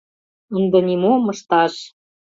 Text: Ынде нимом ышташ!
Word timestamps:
Ынде 0.55 0.79
нимом 0.87 1.23
ышташ! 1.33 1.73